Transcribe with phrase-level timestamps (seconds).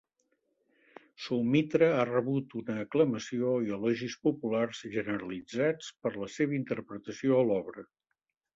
[1.25, 7.89] Soumitra ha rebut una aclamació i elogis populars generalitzats per la seva interpretació a l'obra.